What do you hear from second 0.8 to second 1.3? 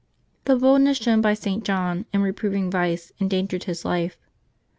shown